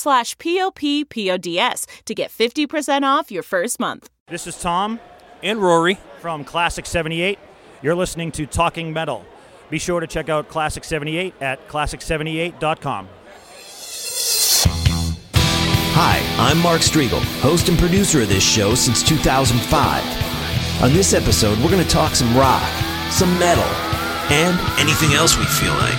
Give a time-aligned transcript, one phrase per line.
[0.00, 4.08] slash p-o-p-p-o-d-s to get 50% off your first month.
[4.28, 5.00] This is Tom
[5.42, 7.38] and Rory from Klassik 78.
[7.82, 9.24] You're listening to Talking Metal.
[9.70, 13.08] Be sure to check out Klassik 78 at klassik78.com.
[15.92, 20.82] Hi, I'm Mark Striegel, host and producer of this show since 2005.
[20.82, 22.62] On this episode, we're going to talk some rock,
[23.10, 23.64] some metal,
[24.32, 25.98] and anything else we feel like.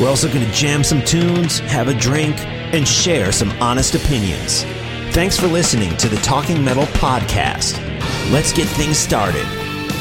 [0.00, 2.36] We're also going to jam some tunes, have a drink,
[2.74, 4.64] and share some honest opinions.
[5.12, 7.78] Thanks for listening to the Talking Metal podcast.
[8.32, 9.46] Let's get things started.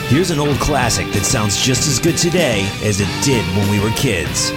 [0.07, 3.79] Here's an old classic that sounds just as good today as it did when we
[3.79, 4.51] were kids.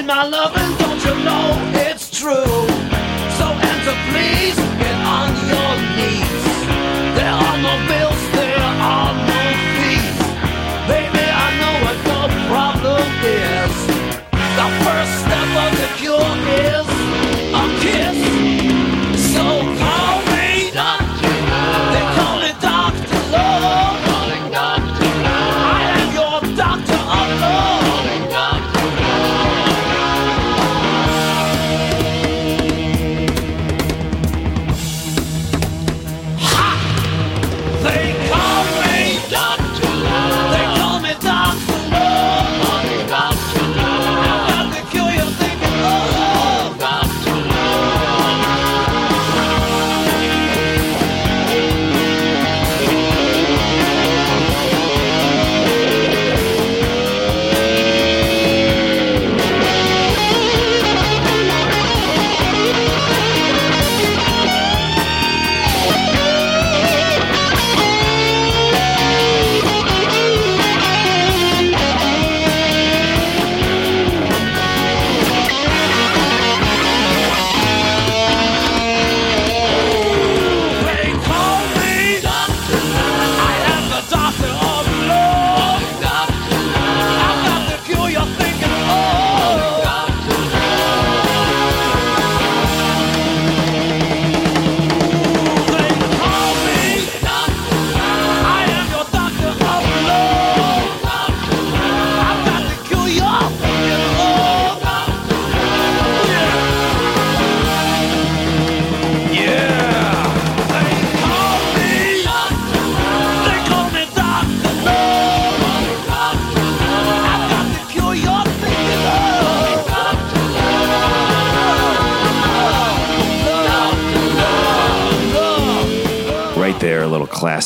[0.00, 1.46] Need my loving, don't you know
[1.86, 2.66] it's true?
[3.38, 6.44] So enter please, get on your knees.
[7.16, 9.40] There are no bills, there are no
[9.76, 10.18] fees.
[10.88, 13.74] Baby, I know what your problem is.
[14.58, 16.89] The first step of the cure is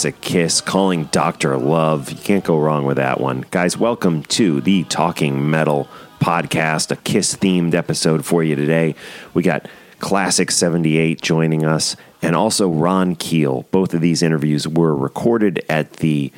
[0.05, 1.57] classic kiss, calling Dr.
[1.57, 2.11] Love.
[2.11, 3.47] You can't go wrong with that one.
[3.51, 5.89] Guys, welcome to the Talking Metal
[6.21, 8.97] podcast, a kiss themed episode for you today.
[9.33, 9.67] We got
[10.01, 13.63] Klassik 78 joining us and also Ron Keel.
[13.71, 16.31] Both of these interviews were recorded at the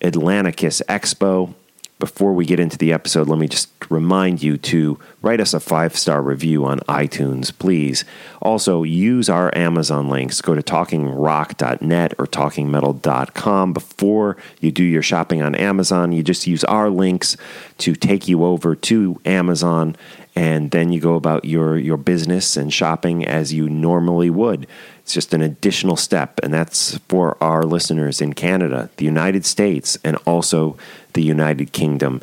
[0.00, 1.52] Atlanta Kiss Expo.
[2.00, 5.60] Before we get into the episode, let me just remind you to write us a
[5.60, 8.04] five star review on iTunes, please.
[8.42, 10.40] Also, use our Amazon links.
[10.40, 13.72] Go to talkingrock.net or talkingmetal.com.
[13.72, 17.36] Before you do your shopping on Amazon, you just use our links
[17.78, 19.96] to take you over to Amazon,
[20.34, 24.66] and then you go about your, your business and shopping as you normally would.
[25.00, 29.98] It's just an additional step, and that's for our listeners in Canada, the United States,
[30.02, 30.76] and also
[31.14, 32.20] the United Kingdom.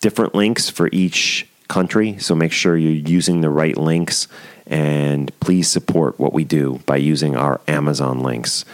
[0.00, 4.28] Different links for each country, so make sure you're using the right links,
[4.66, 8.64] and please support what we do by using our Amazon links.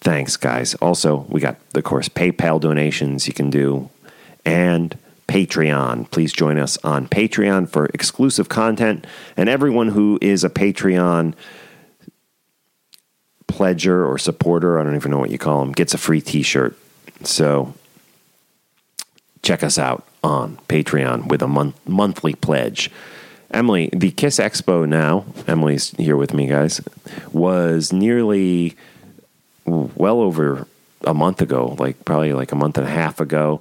[0.00, 0.74] Thanks, guys.
[0.76, 3.90] Also, we got, of course, PayPal donations you can do,
[4.44, 4.96] and
[5.28, 6.10] Patreon.
[6.10, 9.06] Please join us on Patreon for exclusive content,
[9.36, 11.34] and everyone who is a Patreon
[13.48, 16.42] pledger or supporter, I don't even know what you call them, gets a free t
[16.42, 16.76] shirt.
[17.22, 17.74] So
[19.46, 22.90] check us out on Patreon with a month, monthly pledge.
[23.52, 26.80] Emily, the Kiss Expo now, Emily's here with me, guys,
[27.32, 28.74] was nearly
[29.64, 30.66] well over
[31.04, 33.60] a month ago, like probably like a month and a half ago.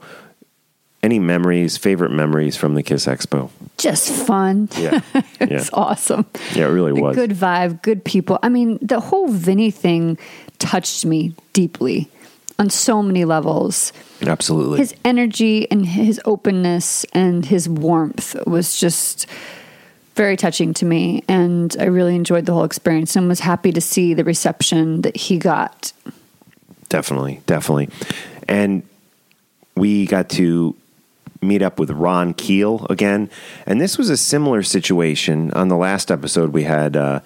[1.03, 3.51] Any memories, favorite memories from the Kiss Expo?
[3.77, 4.67] Just fun.
[4.75, 5.01] Yeah.
[5.39, 5.69] it's Yeah.
[5.71, 6.25] awesome.
[6.55, 7.15] Yeah, it really was.
[7.15, 8.39] Good vibe, good people.
[8.41, 10.17] I mean, the whole Vinny thing
[10.57, 12.09] touched me deeply
[12.57, 13.91] on so many levels.
[14.21, 14.79] Absolutely.
[14.79, 19.27] His energy and his openness and his warmth was just
[20.15, 21.23] very touching to me.
[21.27, 25.17] And I really enjoyed the whole experience and was happy to see the reception that
[25.17, 25.91] he got.
[26.87, 27.89] Definitely, definitely.
[28.47, 28.83] And
[29.75, 30.75] we got to
[31.41, 33.29] meet up with Ron Keel again.
[33.65, 35.51] And this was a similar situation.
[35.51, 37.19] On the last episode, we had, uh,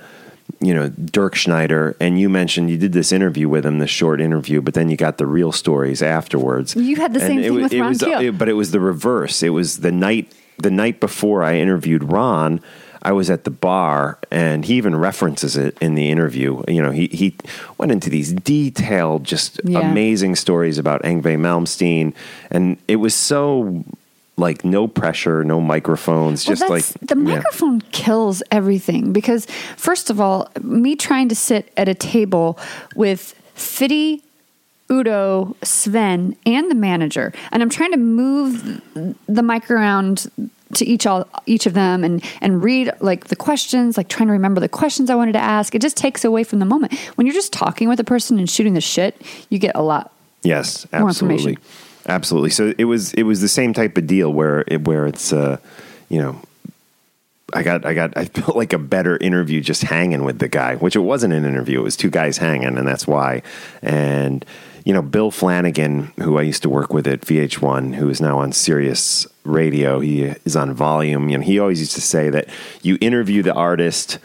[0.61, 4.61] you know, Dirkschneider, and you mentioned you did this interview with him, this short interview,
[4.61, 6.75] but then you got the real stories afterwards.
[6.75, 8.19] You had the And same it thing wa- with it Ron was, uh, Keel.
[8.19, 9.41] it- but it was the reverse.
[9.43, 12.59] It was the night the night before I interviewed Ron.
[13.01, 16.61] I was at the bar, and he even references it in the interview.
[16.67, 17.35] You know, he he
[17.77, 19.79] went into these detailed, just Yeah.
[19.89, 22.11] amazing stories about Yngwie Malmsteen,
[22.51, 23.85] and it was so
[24.39, 27.35] like no pressure, no microphones, Well, just like the yeah.
[27.35, 29.45] microphone kills everything because
[29.77, 32.57] first of all, me trying to sit at a table
[32.95, 34.23] with Fitty,
[34.91, 38.81] Udo, Sven, and the manager, and I'm trying to move
[39.27, 40.31] the mic around
[40.75, 44.33] to each all each of them and and read like the questions, like trying to
[44.33, 45.75] remember the questions I wanted to ask.
[45.75, 46.93] It just takes away from the moment.
[47.15, 50.11] When you're just talking with a person and shooting the shit, you get a lot.
[50.43, 51.57] Yes, absolutely.
[52.09, 52.49] Absolutely.
[52.49, 55.57] So it was it was the same type of deal where it, where it's uh,
[56.09, 56.41] you know.
[57.51, 60.75] I got, I got, I felt like a better interview just hanging with the guy,
[60.75, 61.79] which it wasn't an interview.
[61.79, 63.41] It was two guys hanging, and that's why.
[63.81, 64.45] And,
[64.85, 68.37] you know, Bill Flanagan, who I used to work with at VH1, who is now
[68.37, 71.27] on Sirius Radio, he is on volume.
[71.27, 72.49] You know, he always used to say that
[72.83, 74.19] you interview the artist,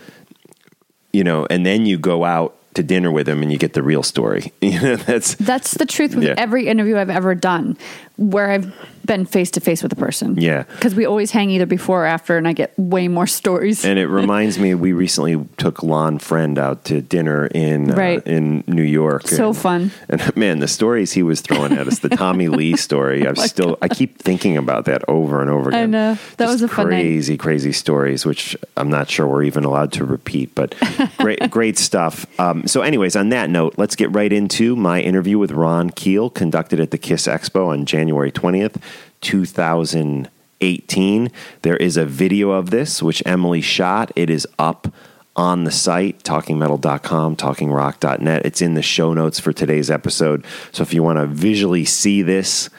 [1.15, 3.83] you know, and then you go out to dinner with him and you get the
[3.83, 4.53] real story.
[4.63, 6.35] You know, that's That's the truth with Yeah.
[6.37, 7.77] every interview I've ever done,
[8.17, 8.73] where I've
[9.05, 10.37] been face to face with a person.
[10.41, 10.63] Yeah.
[10.63, 13.85] because we always hang either before or after, and I get way more stories.
[13.85, 18.27] and it reminds me we recently took Lonn Friend out to dinner in uh, Right.
[18.27, 19.27] in New York.
[19.29, 19.91] So and, fun.
[20.09, 23.77] And man, the stories he was throwing at us, the Tommy Lee story, I've still
[23.83, 25.91] I keep thinking about that over and over I again.
[25.91, 26.19] know.
[26.39, 30.55] That was a crazy, crazy stories, which I'm not sure we're even allowed to repeat,
[30.55, 30.75] but
[31.19, 32.27] great, great stuff.
[32.41, 36.31] Um, so, anyways, on that note, let's get right into my interview with Ron Keel,
[36.31, 38.81] conducted at the Kiss Expo on January 20th,
[39.21, 41.31] 2018.
[41.63, 44.13] There is a video of this, which Emily shot.
[44.17, 44.93] It is up
[45.37, 48.47] on the site, talkingmetal.com, talkingrock.net.
[48.47, 50.45] It's in the show notes for today's episode.
[50.73, 52.71] So, if you want to visually see this,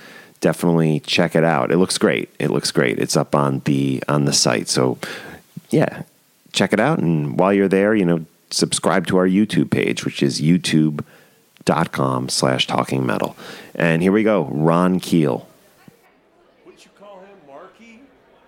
[0.45, 1.71] definitely check it out.
[1.71, 2.29] It looks great.
[2.37, 2.99] It looks great.
[2.99, 4.67] It's up on the on the site.
[4.67, 4.99] So
[5.71, 6.03] yeah,
[6.51, 6.99] check it out.
[6.99, 10.39] And while you're there, you know, subscribe to our YouTube page, which is
[11.65, 13.35] youtube.com slash talking metal.
[13.73, 14.45] And here we go.
[14.45, 15.47] Ron Keel.
[16.65, 18.01] Would you call him Marky?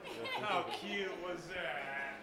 [0.42, 2.20] How cute was that?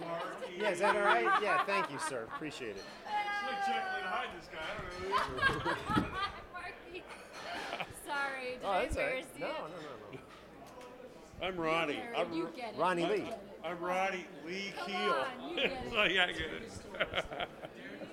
[0.00, 0.54] Marky.
[0.60, 1.42] Yeah, is that all right?
[1.42, 2.24] Yeah, thank you, sir.
[2.34, 2.76] Appreciate it.
[2.76, 4.60] It's like Jekyll and Hyde, this guy.
[4.68, 6.08] I don't know.
[6.52, 7.02] Marky.
[8.06, 9.12] Sorry, did Oh, I that's all right.
[9.12, 9.40] embarrass you?
[9.40, 11.98] No, no, no, I'm Ronnie.
[12.16, 12.78] I'm, You get it.
[12.78, 13.24] Ronnie you Lee.
[13.64, 14.96] I'm Ronnie Lee Come Keel.
[14.96, 15.78] on, you get it.
[15.90, 17.48] so, yeah, I get it.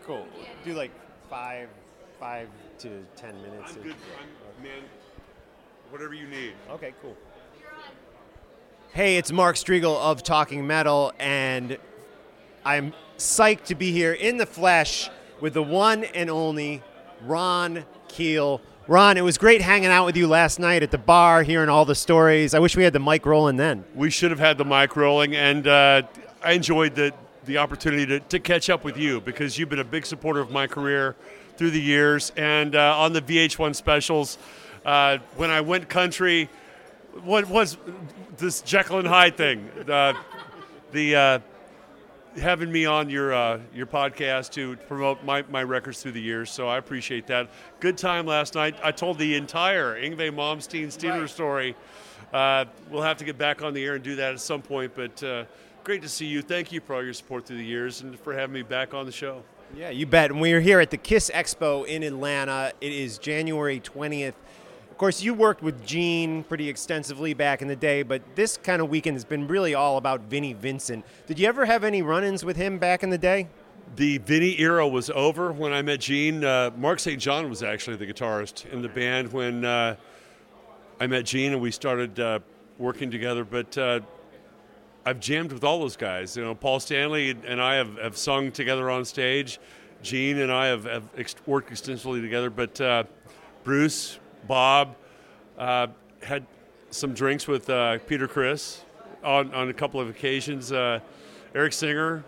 [0.04, 0.26] Cool.
[0.66, 0.90] Do like
[1.30, 1.70] five,
[2.20, 3.76] five to ten minutes.
[3.76, 3.96] I'm good.
[4.20, 4.82] I'm, man,
[5.90, 6.54] whatever you need.
[6.70, 7.16] Okay, cool.
[8.92, 11.78] Hey, it's Mark Striegel of Talking Metal, and
[12.66, 15.10] I'm psyched to be here in the flesh
[15.40, 16.84] with the one and only
[17.22, 18.60] Ron Keel.
[18.88, 21.86] Ron, it was great hanging out with you last night at the bar, hearing all
[21.86, 22.54] the stories.
[22.54, 23.86] I wish we had the mic rolling then.
[23.96, 26.02] We should have had the mic rolling, and uh,
[26.44, 27.14] I enjoyed the
[27.46, 30.52] the opportunity to, to catch up with you because you've been a big supporter of
[30.52, 31.16] my career
[31.60, 32.32] through the years.
[32.38, 34.38] And uh, on the VH1 specials,
[34.86, 36.50] uh, when I went country,
[37.22, 37.76] what was
[38.38, 39.70] this Jekyll and Hyde thing?
[39.86, 40.14] Uh,
[40.94, 41.40] the uh,
[42.38, 46.50] having me on your uh, your podcast to promote my, my records through the years,
[46.50, 47.50] so I appreciate that.
[47.82, 48.78] Good time last night.
[48.82, 51.76] I told the entire Yngwie Malmsteen Steeler story.
[52.32, 54.94] Uh, we'll have to get back on the air and do that at some point,
[54.96, 55.44] but uh,
[55.84, 56.42] great to see you.
[56.42, 59.06] Thank you for all your support through the years and for having me back on
[59.06, 59.44] the show.
[59.76, 60.32] Yeah, you bet.
[60.32, 62.74] And we are here at the Kiss Expo in Atlanta.
[62.82, 64.34] It is January 20th.
[64.90, 68.82] Of course, you worked with Gene pretty extensively back in the day, but this kind
[68.82, 71.06] of weekend has been really all about Vinnie Vincent.
[71.28, 73.48] Did you ever have any run ins with him back in the day?
[73.96, 76.44] The Vinny era was over when I met Gene.
[76.44, 77.22] Uh, Mark St.
[77.22, 79.96] John was actually the guitarist in the band when uh,
[81.00, 82.40] I met Gene and we started uh,
[82.80, 83.46] working together.
[83.46, 84.00] But uh,
[85.10, 86.38] I've jammed with all those guys.
[86.38, 89.60] You know, Paul Stanley and I have, have sung together on stage.
[90.04, 91.10] Gene and I have, have
[91.48, 92.52] worked extensively together.
[92.52, 93.06] But uh,
[93.64, 94.96] Bruce, Bob,
[95.58, 95.88] uh,
[96.22, 96.46] had
[96.92, 98.84] some drinks with uh, Peter Criss
[99.24, 100.72] on, on a couple of occasions.
[100.72, 101.00] Uh,
[101.56, 102.24] Eric Singer,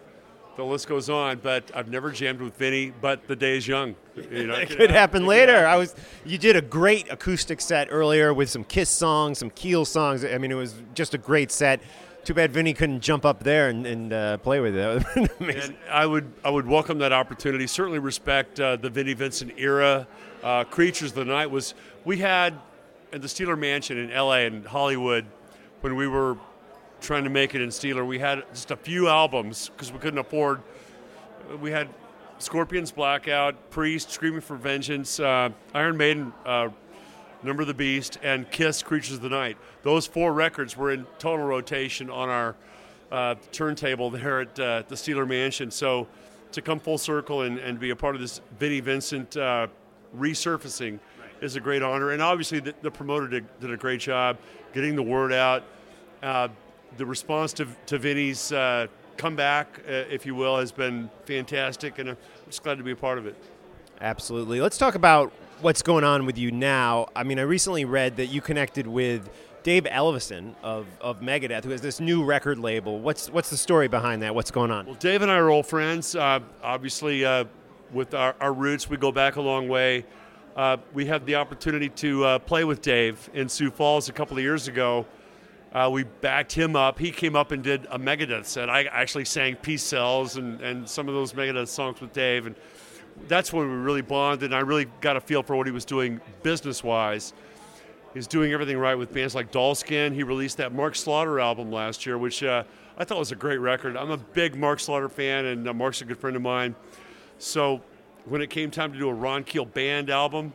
[0.55, 1.37] the list goes on.
[1.37, 2.93] But I've never jammed with Vinny.
[2.99, 3.95] But the day is young.
[4.15, 5.67] You know, it could happen later.
[5.67, 5.93] I was
[6.25, 10.25] you did a great acoustic set earlier with some Kiss songs, some Keel songs.
[10.25, 11.79] I mean, it was just a great set.
[12.23, 15.03] Too bad Vinny couldn't jump up there and, and uh, play with it.
[15.39, 17.65] And I would I would welcome that opportunity.
[17.65, 20.07] Certainly respect uh, the Vinnie Vincent era.
[20.43, 21.73] Uh, Creatures of the Night was
[22.05, 22.59] we had
[23.11, 24.45] at the Steeler Mansion in L.A.
[24.45, 25.25] and Hollywood
[25.81, 26.37] when we were
[27.01, 28.05] trying to make it in Steeler.
[28.05, 30.61] We had just a few albums because we couldn't afford.
[31.59, 31.89] We had
[32.37, 36.69] Scorpions Blackout, Priest, Screaming for Vengeance, uh, Iron Maiden, uh,
[37.43, 39.57] Number of the Beast, and Kiss, Creatures of the Night.
[39.81, 42.55] Those four records were in total rotation on our
[43.11, 45.71] uh, turntable there at uh, the Steeler Mansion.
[45.71, 46.07] So
[46.51, 49.67] to come full circle and, and be a part of this Vinnie Vincent uh,
[50.17, 50.99] resurfacing
[51.41, 52.11] is a great honor.
[52.11, 54.37] And obviously, the, the promoter did, did a great job
[54.73, 55.63] getting the word out.
[56.21, 56.47] Uh,
[56.97, 62.09] the response to, to Vinny's uh, comeback, uh, if you will, has been fantastic, and
[62.09, 62.17] I'm
[62.47, 63.35] just glad to be a part of it.
[63.99, 64.61] Absolutely.
[64.61, 65.31] Let's talk about
[65.61, 67.07] what's going on with you now.
[67.15, 69.29] I mean, I recently read that you connected with
[69.63, 72.99] Dave Ellefson of, of Megadeth, who has this new record label.
[72.99, 74.33] What's what's the story behind that?
[74.33, 74.87] What's going on?
[74.87, 76.15] Well, Dave and I are old friends.
[76.15, 77.45] Uh, obviously, uh,
[77.93, 80.05] with our, our roots, we go back a long way.
[80.55, 84.35] Uh, we had the opportunity to uh, play with Dave in Sioux Falls a couple
[84.35, 85.05] of years ago.
[85.71, 86.99] Uh, we backed him up.
[86.99, 88.69] He came up and did a Megadeth set.
[88.69, 92.45] I actually sang Peace Sells and, and some of those Megadeth songs with Dave.
[92.45, 92.55] And
[93.27, 95.85] that's when we really bonded, and I really got a feel for what he was
[95.85, 97.33] doing business wise.
[98.13, 100.13] He's doing everything right with bands like Doll Skin.
[100.13, 102.63] He released that Mark Slaughter album last year, which uh,
[102.97, 103.95] I thought was a great record.
[103.95, 106.75] I'm a big Mark Slaughter fan, and uh, Mark's a good friend of mine.
[107.37, 107.81] So
[108.25, 110.53] when it came time to do a Ron Keel band album,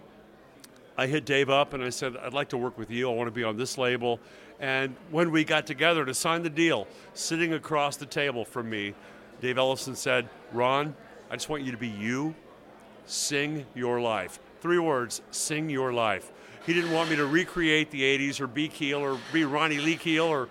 [0.98, 3.10] I hit Dave up and I said, I'd like to work with you.
[3.10, 4.18] I want to be on this label.
[4.60, 8.94] And when we got together to sign the deal, sitting across the table from me,
[9.40, 10.94] Dave Ellefson said, Ron,
[11.30, 12.34] I just want you to be you.
[13.06, 14.38] Sing your life.
[14.60, 16.32] Three words sing your life.
[16.66, 19.96] He didn't want me to recreate the 80s or be Keel or be Ronnie Lee
[19.96, 20.48] Keel or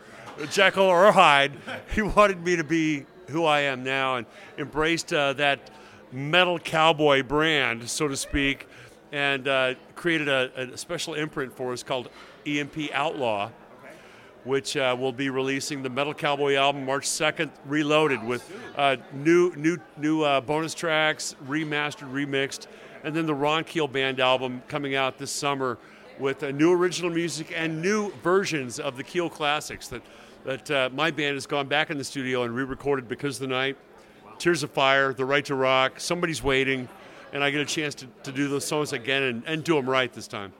[0.49, 1.53] Jekyll or Hyde.
[1.93, 4.25] He wanted me to be who I am now and
[4.57, 5.71] embraced uh, that
[6.11, 8.67] metal cowboy brand, so to speak,
[9.11, 12.09] and uh, created a, a special imprint for us called
[12.45, 13.49] EMP Outlaw
[14.45, 19.53] which uh, will be releasing the Metal Cowboy album March 2nd, reloaded with uh, new
[19.55, 22.67] new new uh, bonus tracks, remastered, remixed,
[23.03, 25.77] and then the Ron Keel Band album coming out this summer
[26.19, 30.01] with uh, new original music and new versions of the Keel classics that
[30.45, 33.53] that uh, my band has gone back in the studio and re-recorded because of the
[33.53, 33.75] night.
[34.37, 36.87] Tears of Fire, The Right to Rock, Somebody's Waiting,
[37.33, 39.89] and I get a chance to, to do those songs again and, and do them
[39.89, 40.53] right this time.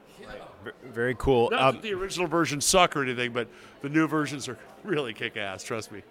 [0.84, 1.50] Very cool.
[1.50, 3.48] Not Um, that the original versions suck or anything, but
[3.82, 6.02] the new versions are really kick ass, trust me.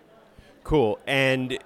[0.63, 0.99] Cool.
[1.05, 1.57] And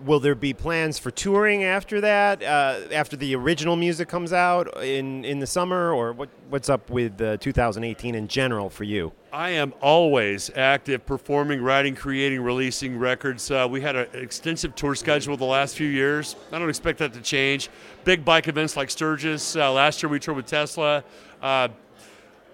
[0.00, 2.42] will there be plans for touring after that?
[2.42, 6.28] Uh, after the original music comes out in in the summer, or what?
[6.50, 9.12] What's up with uh, 2018 in general for you?
[9.32, 13.50] I am always active, performing, writing, creating, releasing records.
[13.50, 16.36] Uh, we had an extensive tour schedule the last few years.
[16.52, 17.70] I don't expect that to change.
[18.04, 19.56] Big bike events like Sturgis.
[19.56, 21.02] Uh, last year we toured with Tesla.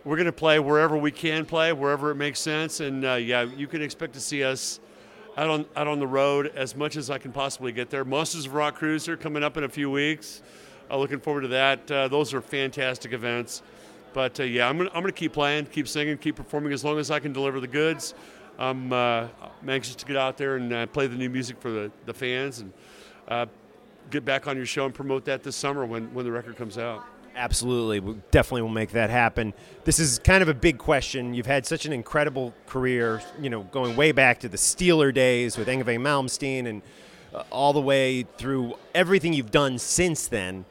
[0.04, 2.80] We're going to play wherever we can play, wherever it makes sense.
[2.80, 4.80] And uh, yeah, you can expect to see us
[5.36, 8.04] out on out on the road as much as I can possibly get there.
[8.04, 10.42] Monsters of Rock Cruiser coming up in a few weeks.
[10.90, 11.90] Uh, looking forward to that.
[11.90, 13.62] Uh, those are fantastic events.
[14.14, 16.98] But uh, yeah, I'm gonna, I'm gonna keep playing, keep singing, keep performing as long
[16.98, 18.14] as I can deliver the goods.
[18.58, 19.28] I'm, uh,
[19.60, 22.14] I'm anxious to get out there and uh, play the new music for the, the
[22.14, 22.72] fans and
[24.10, 26.78] get back on your show and promote that this summer when, when the record comes
[26.78, 27.04] out.
[27.38, 28.00] Absolutely.
[28.00, 29.54] We definitely will make that happen.
[29.84, 31.34] This is kind of a big question.
[31.34, 35.56] You've had such an incredible career, you know, going way back to the Steeler days
[35.56, 36.82] with Yngwie Malmsteen and
[37.32, 40.64] uh, all the way through everything you've done since then.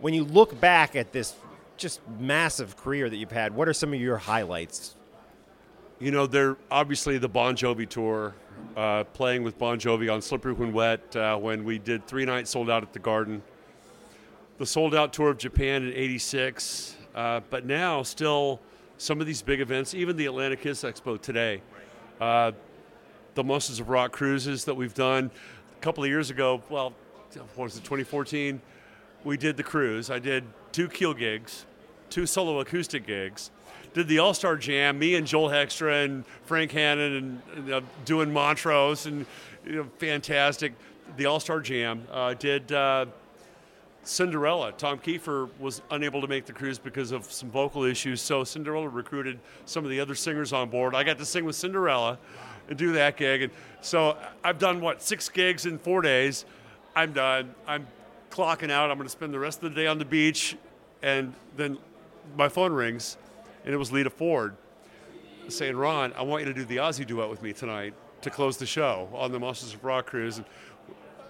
[0.00, 1.36] When you look back at this
[1.76, 4.96] just massive career that you've had, what are some of your highlights?
[6.00, 8.34] You know, they're obviously the Bon Jovi tour,
[8.76, 12.50] uh, playing with Bon Jovi on Slippery When Wet uh, when we did three nights
[12.50, 13.40] sold out at the Garden
[14.58, 16.96] the sold out tour of Japan in 86.
[17.14, 18.60] Uh, but now, still,
[18.98, 21.62] some of these big events, even the Atlantic Kiss Expo today,
[22.20, 22.52] uh,
[23.34, 25.30] the Monsters of Rock cruises that we've done
[25.76, 26.92] a couple of years ago, well,
[27.54, 28.60] what was it, 2014?
[29.24, 30.10] We did the cruise.
[30.10, 31.64] I did two keel gigs,
[32.10, 33.50] two solo acoustic gigs.
[33.94, 37.80] Did the All Star Jam, me and Joel Hoekstra and Frank Hannon and, and uh,
[38.04, 39.24] doing Montrose and
[39.64, 40.72] you know, fantastic.
[41.16, 42.06] The All Star Jam.
[42.10, 43.06] Uh, did uh,
[44.08, 44.72] Cinderella.
[44.72, 48.88] Tom Kiefer was unable to make the cruise because of some vocal issues, so Cinderella
[48.88, 50.94] recruited some of the other singers on board.
[50.94, 52.18] I got to sing with Cinderella
[52.70, 56.46] and do that gig, and so I've done what six gigs in four days.
[56.96, 57.54] I'm done.
[57.66, 57.86] I'm
[58.30, 58.90] clocking out.
[58.90, 60.56] I'm going to spend the rest of the day on the beach,
[61.02, 61.76] and then
[62.34, 63.18] my phone rings,
[63.66, 64.56] and it was Lita Ford
[65.48, 67.92] saying, "Ron, I want you to do the Ozzy duet with me tonight."
[68.22, 70.46] To close the show on the Monsters of Rock cruise, and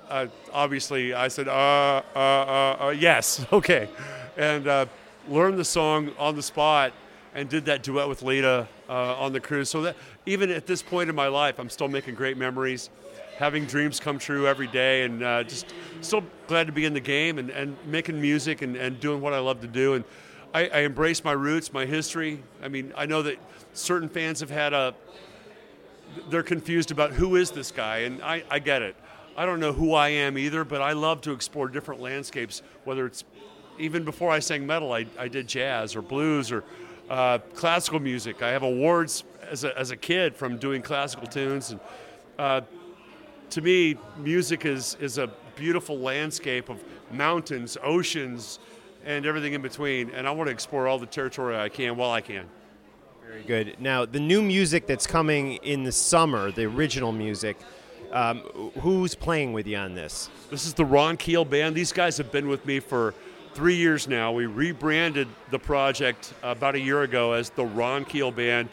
[0.09, 3.89] uh, obviously I said, uh, uh, uh, uh yes, okay.
[4.37, 4.87] And uh,
[5.29, 6.93] learned the song on the spot
[7.35, 9.69] and did that duet with Lita on the cruise.
[9.69, 12.91] So that even at this point in my life, I'm still making great memories,
[13.37, 17.39] having dreams come true every day, and just still glad to be in the game
[17.39, 19.95] and, and making music and, and doing what I love to do.
[19.95, 20.05] And
[20.55, 22.43] I, I embrace my roots, my history.
[22.63, 23.39] I mean, I know that
[23.75, 24.95] certain fans have had a,
[26.31, 28.97] they're confused about who is this guy, and I, I get it.
[29.39, 33.07] I don't know who I am either, but I love to explore different landscapes, whether
[33.07, 33.23] it's
[33.79, 36.65] even before I sang metal, I, I did jazz or blues or
[37.09, 38.43] uh, classical music.
[38.43, 41.71] I have awards as a, as a kid from doing classical tunes.
[41.71, 41.81] And
[42.37, 42.63] uh,
[43.51, 48.59] to me, music is, is a beautiful landscape of mountains, oceans,
[49.05, 50.11] and everything in between.
[50.11, 52.47] And I want to explore all the territory I can while I can.
[53.25, 53.77] Very good.
[53.79, 57.57] Now, the new music that's coming in the summer, the original music,
[58.13, 58.41] um,
[58.81, 60.31] who's playing with you on this?
[60.51, 61.75] This is the Ron Keel Band.
[61.75, 63.15] These guys have been with me for
[63.55, 64.33] three years now.
[64.33, 68.69] We rebranded the project about a year ago as the Ron Keel Band.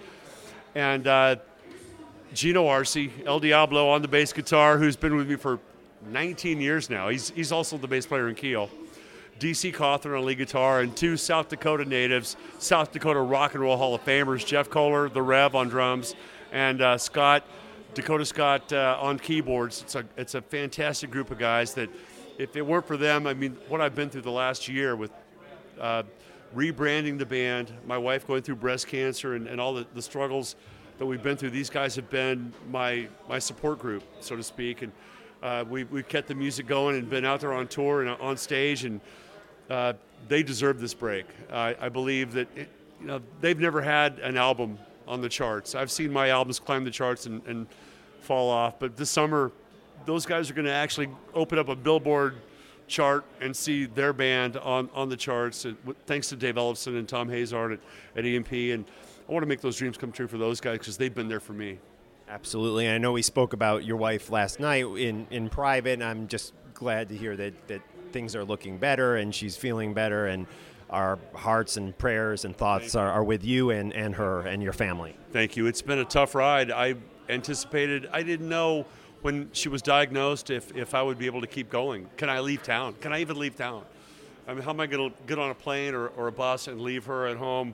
[0.75, 1.37] And uh,
[2.33, 5.59] Gino Arce, El Diablo on the bass guitar, who's been with me for
[6.11, 7.09] 19 years now.
[7.09, 8.69] He's, he's also the bass player in Keel.
[9.39, 13.75] DC Cawthorn on lead guitar, and two South Dakota natives, South Dakota Rock and Roll
[13.75, 16.15] Hall of Famers, Jeff Kohler, the Rev on drums,
[16.53, 17.43] and uh, Scott
[17.95, 19.81] Dakota Scott uh, on keyboards.
[19.81, 21.89] It's a it's a fantastic group of guys that,
[22.37, 25.11] if it weren't for them, I mean, what I've been through the last year with
[25.79, 26.03] uh,
[26.53, 30.57] rebranding the band, my wife going through breast cancer, and, and all the, the struggles
[30.97, 31.51] that we've been through.
[31.51, 34.91] These guys have been my my support group, so to speak, and
[35.41, 38.35] uh, we we've kept the music going and been out there on tour and on
[38.35, 38.99] stage, and
[39.69, 39.93] uh,
[40.27, 41.27] they deserve this break.
[41.49, 42.67] I believe that it,
[42.99, 45.75] you know they've never had an album on the charts.
[45.75, 47.67] I've seen my albums climb the charts and, and
[48.21, 49.51] fall off, but this summer,
[50.05, 52.35] those guys are going to actually open up a Billboard
[52.87, 55.65] chart and see their band on, on the charts.
[55.65, 57.79] And thanks to Dave Ellefson and Thom Hazaert at,
[58.15, 58.51] at EMP.
[58.51, 58.85] And
[59.27, 61.39] I want to make those dreams come true for those guys because they've been there
[61.39, 61.79] for me.
[62.27, 62.87] Absolutely.
[62.87, 66.27] and I know we spoke about your wife last night in, in private, and I'm
[66.27, 70.25] just glad to hear that, that things are looking better and she's feeling better.
[70.27, 70.47] And
[70.89, 74.73] our hearts and prayers and thoughts are, are, with you and, and her and your
[74.73, 75.15] family.
[75.31, 75.65] Thank you.
[75.65, 76.71] It's been a tough ride.
[76.71, 76.95] I
[77.27, 78.85] anticipated, I didn't know
[79.21, 82.07] when she was diagnosed if, if I would be able to keep going.
[82.17, 82.93] Can I leave town?
[83.01, 83.83] Can I even leave town?
[84.47, 86.67] I mean, how am I going to get on a plane or, or a bus
[86.67, 87.73] and leave her at home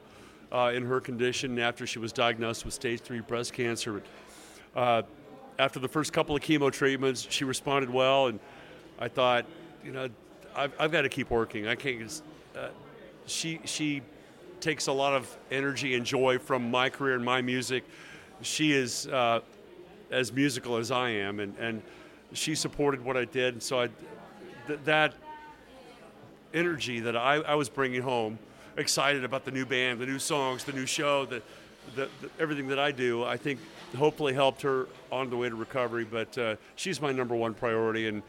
[0.54, 4.02] uh, in her condition after she was diagnosed with stage three breast cancer?
[4.74, 5.02] Uh,
[5.60, 8.40] after the first couple of chemo treatments, she responded well, and
[8.98, 9.46] I thought,
[9.84, 10.08] you know,
[10.56, 11.68] I've, I've got to keep working.
[11.68, 12.00] I can't.
[12.00, 12.24] Just,
[13.26, 14.02] she she
[14.60, 17.84] takes a lot of energy and joy from my career and my music.
[18.42, 19.42] She is uh,
[20.12, 21.82] as musical as I am, and, and
[22.34, 23.56] she supported what I did.
[23.56, 23.90] And so I,
[24.68, 25.16] th- that
[26.54, 28.38] energy that I, I was bringing home,
[28.78, 31.42] excited about the new band, the new songs, the new show, the,
[31.96, 33.60] the, the everything that I do, I think
[33.98, 36.06] hopefully helped her on the way to recovery.
[36.06, 38.22] But uh, she's my number one priority, and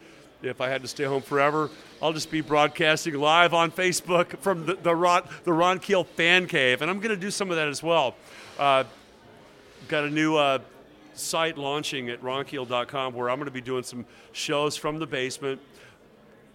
[0.43, 1.69] if I had to stay home forever,
[2.01, 6.47] I'll just be broadcasting live on Facebook from the, the, Ron, the Ron Keel fan
[6.47, 8.15] cave, and I'm going to do some of that as well.
[8.59, 8.83] Uh,
[9.87, 10.59] got a new uh,
[11.13, 15.61] site launching at ronkeel.com where I'm going to be doing some shows from the basement,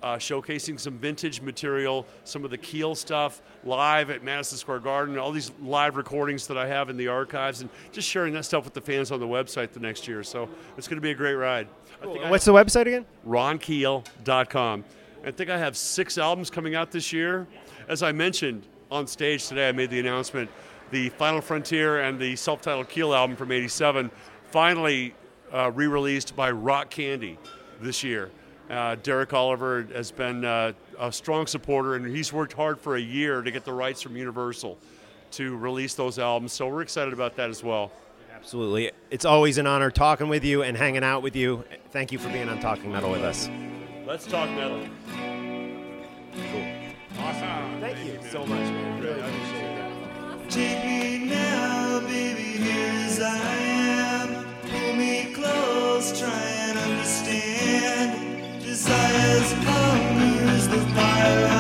[0.03, 5.19] uh, showcasing some vintage material, some of the Keel stuff live at Madison Square Garden,
[5.19, 8.65] all these live recordings that I have in the archives, and just sharing that stuff
[8.65, 10.23] with the fans on the website the next year.
[10.23, 11.69] So it's going to be a great ride.
[12.03, 13.07] I What's the website again?
[13.27, 14.85] ronkeel.com.
[15.25, 17.47] I think I have six albums coming out this year.
[17.89, 20.51] As I mentioned on stage today, I made the announcement
[20.91, 24.11] the Final Frontier and the self titled Keel album from 87
[24.51, 25.15] finally
[25.53, 27.39] uh, re released by Rock Candy
[27.81, 28.31] this year.
[28.71, 33.01] Uh, Derek Oliver has been uh, a strong supporter, and he's worked hard for a
[33.01, 34.79] year to get the rights from Universal
[35.33, 36.53] to release those albums.
[36.53, 37.91] So we're excited about that as well.
[38.39, 38.93] Absolutely.
[39.11, 41.65] It's always an honor talking with you and hanging out with you.
[41.91, 43.51] Thank you for being on Talking Metal with us.
[44.07, 44.87] Let's talk metal.
[46.53, 46.65] Cool.
[47.19, 47.81] Awesome.
[47.81, 49.03] Thank you so much, man.
[49.03, 50.51] Really appreciate that.
[50.51, 54.47] Take me now, baby, here as I am.
[54.71, 58.63] Pull me close, try and understand.
[58.63, 61.58] Desires hungers the fire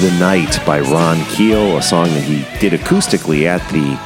[0.00, 3.98] The Night by Ron Keel, a song that he did acoustically at the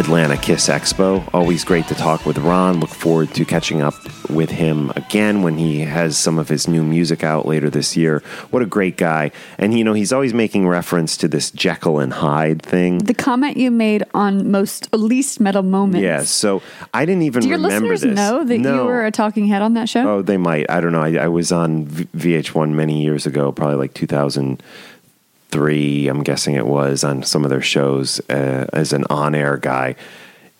[0.00, 1.28] Atlanta Kiss Expo.
[1.34, 2.80] Always great to talk with Ron.
[2.80, 3.92] Look forward to catching up
[4.34, 8.22] with him again when he has some of his new music out later this year.
[8.50, 9.30] What a great guy.
[9.58, 12.98] And, you know, he's always making reference to this Jekyll and Hyde thing.
[12.98, 16.02] The comment you made on most least metal moments.
[16.02, 18.16] Yeah, so I didn't even Do your remember listeners this.
[18.16, 18.74] know that no.
[18.74, 20.08] you were a talking head on that show?
[20.08, 20.70] Oh, they might.
[20.70, 21.02] I don't know.
[21.02, 26.66] I, I was on v- VH1 many years ago, probably like 2003, I'm guessing it
[26.66, 29.94] was, on some of their shows uh, as an on air guy.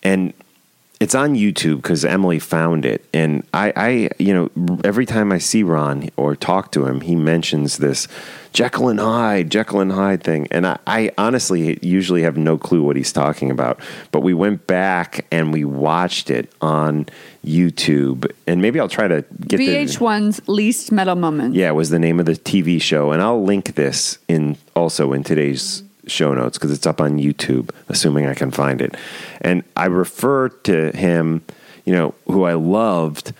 [0.02, 0.32] And
[1.02, 3.04] it's on YouTube because Emily found it.
[3.12, 7.16] And I, I, you know, every time I see Ron or talk to him, he
[7.16, 8.06] mentions this
[8.52, 10.46] Jekyll and Hyde, Jekyll and Hyde thing.
[10.52, 13.80] And I, I honestly usually have no clue what he's talking about.
[14.12, 17.06] But we went back and we watched it on
[17.44, 18.30] YouTube.
[18.46, 19.66] And maybe I'll try to get the.
[19.66, 21.56] VH1's least metal moment.
[21.56, 25.24] Yeah, was the name of the TV show, and I'll link this in also in
[25.24, 28.94] today's show notes because it's up on YouTube, assuming I can find it.
[29.40, 31.44] And I refer to him,
[31.84, 33.32] you know, who I loved,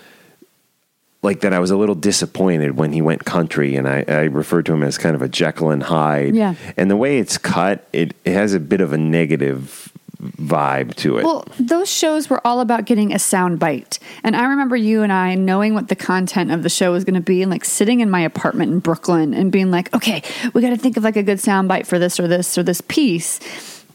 [1.21, 1.53] like that.
[1.53, 4.83] I was a little disappointed when he went country, and I, I referred to him
[4.83, 6.35] as kind of a Jekyll and Hyde.
[6.35, 6.55] Yeah.
[6.77, 9.92] And the way it's cut, it, it has a bit of a negative
[10.23, 11.25] vibe to it.
[11.25, 13.99] Well, those shows were all about getting a sound bite.
[14.23, 17.15] And I remember you and I knowing what the content of the show was going
[17.15, 20.61] to be and like sitting in my apartment in Brooklyn and being like, okay, we
[20.61, 22.81] got to think of like a good sound bite for this or this or this
[22.81, 23.39] piece.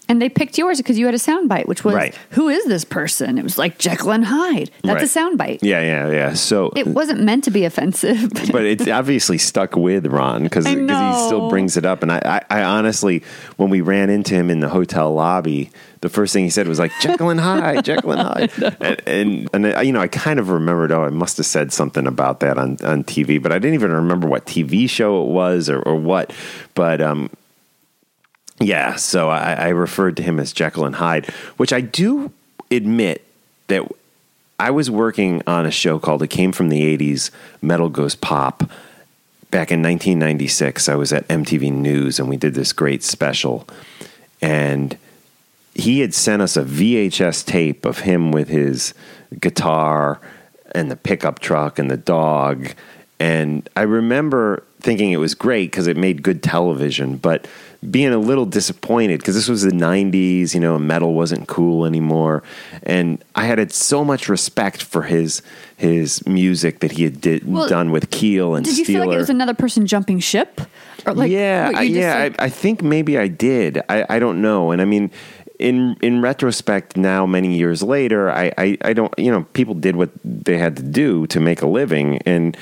[0.09, 2.14] And they picked yours because you had a sound bite, which was, Right.
[2.31, 3.37] who is this person?
[3.37, 4.71] It was like Jekyll and Hyde.
[4.83, 5.09] That's a Right.
[5.11, 5.59] sound bite.
[5.62, 6.33] yeah, yeah, yeah.
[6.33, 8.31] So It wasn't meant to be offensive.
[8.33, 12.03] but- but it's obviously stuck with Ron because he still brings it up.
[12.03, 13.23] And I, I, I honestly,
[13.57, 16.79] when we ran into him in the hotel lobby, the first thing he said was
[16.79, 20.38] like Jekyll and Hyde, Jekyll and Hyde, and, and and uh, you know I kind
[20.38, 20.92] of remembered.
[20.92, 23.90] Oh, I must have said something about that on on TV, but I didn't even
[23.92, 26.33] remember what TV show it was or, or what.
[26.75, 27.31] But um,
[28.61, 32.33] yeah, so I, I referred to him as Jekyll and Hyde, which I do
[32.71, 33.25] admit
[33.68, 33.90] that
[34.59, 37.31] I was working on a show called It Came from the 80s
[37.62, 38.64] Metal Goes Pop
[39.51, 40.88] back in 1996.
[40.88, 43.68] I was at MTV News and we did this great special.
[44.42, 44.99] And
[45.75, 48.94] he had sent us a VHS tape of him with his
[49.38, 50.21] guitar
[50.73, 52.71] and the pickup truck and the dog.
[53.21, 57.47] And I remember thinking it was great because it made good television, but
[57.88, 62.42] being a little disappointed because this was the 90s, you know, metal wasn't cool anymore.
[62.82, 65.42] And I had so much respect for his
[65.76, 69.14] his music that he had did, Well, done with Keel and Did you feel like
[69.14, 70.60] it was another person jumping ship?
[71.06, 72.18] Or like, yeah, I- yeah.
[72.24, 73.80] like- I, I think maybe I did.
[73.88, 74.72] I, I don't know.
[74.72, 75.12] And I mean,
[75.60, 79.12] in in retrospect, now many years later, I, I, I don't.
[79.18, 82.56] You know, people did what they had to do to make a living, and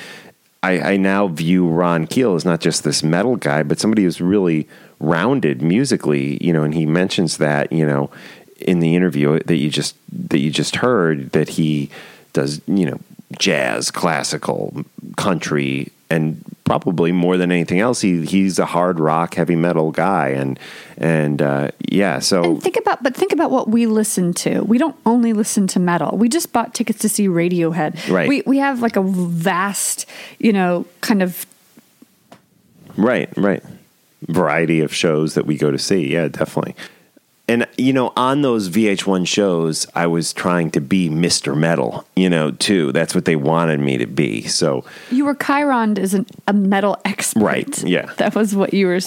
[0.62, 4.20] I, I now view Ron Keel as not just this metal guy, but somebody who's
[4.20, 4.66] really
[5.00, 6.42] rounded musically.
[6.44, 7.72] You know, and he mentions that.
[7.72, 8.10] You know,
[8.58, 11.90] in the interview that you just that you just heard that he
[12.32, 12.60] does.
[12.66, 13.00] You know,
[13.38, 14.84] jazz, classical,
[15.16, 20.28] country, and probably more than anything else, he he's a hard rock, heavy metal guy,
[20.28, 20.58] and
[20.98, 22.18] and uh, yeah.
[22.18, 24.60] So And think about, but think about what we listen to.
[24.62, 26.16] We don't only listen to metal.
[26.16, 28.10] We just bought tickets to see Radiohead.
[28.10, 28.28] Right.
[28.28, 30.06] We we have like a vast,
[30.38, 31.46] you know, kind of
[32.96, 33.62] Right, right.
[34.28, 36.12] Variety of shows that we go to see.
[36.12, 36.74] Yeah, definitely.
[37.48, 41.56] And you know, on those VH1 shows, I was trying to be Mr.
[41.56, 42.90] Metal, you know, too.
[42.90, 44.42] That's what they wanted me to be.
[44.42, 47.44] So, you were Chiron as an, a metal expert.
[47.44, 48.06] Right, yeah.
[48.16, 48.98] That was what you were,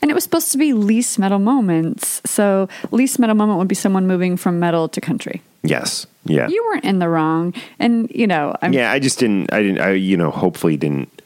[0.00, 2.22] and it was supposed to be least metal moments.
[2.24, 5.42] So least metal moment would be someone moving from metal to country.
[5.62, 6.06] yes.
[6.24, 6.46] Yeah.
[6.46, 9.80] You weren't in the wrong, and you know, I'm, yeah, I just didn't I didn't
[9.80, 11.21] I you know, hopefully didn't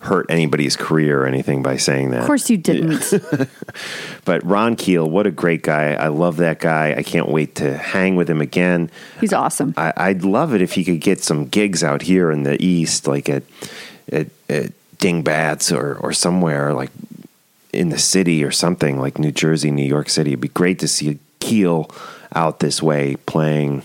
[0.00, 2.20] hurt anybody's career or anything by saying that.
[2.20, 3.12] of course you didn't.
[4.24, 5.92] But Ron Keel, what a great guy.
[5.92, 6.96] I love that guy.
[6.98, 8.90] I can't wait to hang with him again.
[9.20, 9.72] He's awesome.
[9.76, 13.06] I, I'd love it if he could get some gigs out here in the East,
[13.06, 13.44] like at
[14.10, 16.90] at, at Dingbatz or, or somewhere like
[17.72, 20.30] in the city or something like New Jersey, New York City.
[20.30, 21.88] It'd be great to see Keel
[22.34, 23.82] out this way playing.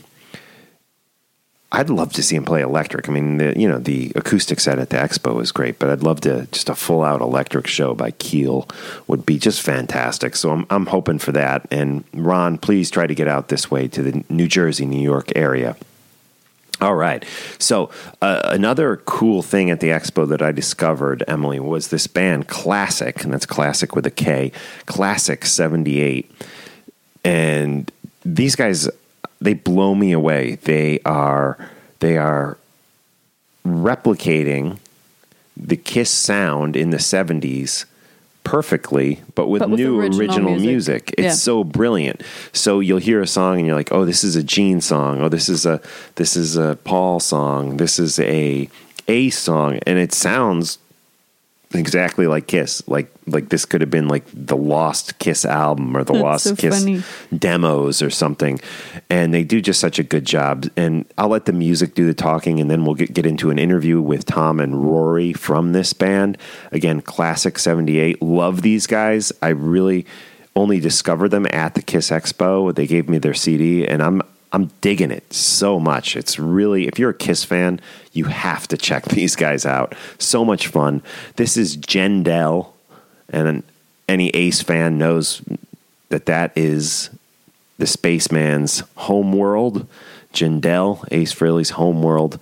[1.73, 3.07] I'd love to see him play electric.
[3.07, 6.03] I mean, the, you know, the acoustic set at the expo is great, but I'd
[6.03, 8.67] love to just a full out electric show by Keel
[9.07, 10.36] would be just fantastic.
[10.36, 11.65] So I'm I'm hoping for that.
[11.71, 15.31] And Ron, please try to get out this way to the New Jersey, New York
[15.34, 15.77] area.
[16.81, 17.23] All right.
[17.60, 17.89] So
[18.21, 23.23] uh, another cool thing at the expo that I discovered, Emily, was this band Klassik,
[23.23, 24.51] and that's Classic with a K,
[24.88, 26.29] Klassik '78,
[27.23, 27.91] and
[28.25, 28.89] these guys
[29.41, 30.58] they blow me away.
[30.63, 31.58] They are
[31.99, 32.58] they are
[33.65, 34.77] replicating
[35.58, 37.86] the Kiss sound in the '70s
[38.43, 40.67] perfectly, but with But with new original original, music.
[40.67, 41.13] music.
[41.17, 41.32] It's Yeah.
[41.34, 42.21] so brilliant.
[42.54, 45.21] So you'll hear a song and you're like, "Oh, this is a Gene song.
[45.21, 45.80] Oh, this is a
[46.15, 47.77] this is a Paul song.
[47.77, 48.67] This is a
[49.08, 50.77] a song," and it sounds
[51.73, 52.88] exactly like Kiss.
[52.88, 56.43] Like like this could have been like the Lost Kiss album or the That's Lost
[56.45, 57.03] so Kiss funny.
[57.38, 58.60] demos or something.
[59.10, 60.67] And they do just such a good job.
[60.75, 63.60] And I'll let the music do the talking, and then we'll get, get into an
[63.60, 66.38] interview with Tom and Rory from this band.
[66.71, 68.21] Again, Klassik 78.
[68.21, 69.31] Love these guys.
[69.41, 70.05] I really
[70.55, 72.73] only discovered them at the Kiss Expo.
[72.73, 74.21] They gave me their CD, and I'm
[74.53, 76.15] I'm digging it so much.
[76.15, 77.79] It's really, if you're a Kiss fan,
[78.11, 79.95] you have to check these guys out.
[80.19, 81.01] So much fun.
[81.35, 82.69] This is Jendell,
[83.29, 83.63] and
[84.07, 85.41] any Ace fan knows
[86.09, 87.09] that that is
[87.77, 89.87] the spaceman's home world.
[90.33, 92.39] Jendell, Ace Frehley's home world.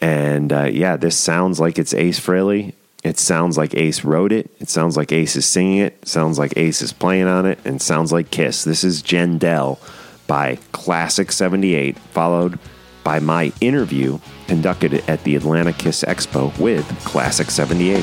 [0.00, 2.72] And uh, yeah, this sounds like it's Ace Frehley.
[3.04, 4.48] It sounds like Ace wrote it.
[4.60, 5.98] It sounds like Ace is singing it.
[6.02, 7.58] it sounds like Ace is playing on it.
[7.64, 8.62] And sounds like Kiss.
[8.62, 9.78] This is Jendell
[10.32, 12.58] by Klassik 78, followed
[13.04, 18.02] by my interview conducted at the Atlanta Kiss Expo with Klassik 78.